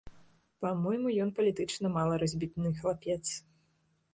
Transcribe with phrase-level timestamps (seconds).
[0.63, 3.23] Па-мойму, ён палітычна мала разбітны хлапец.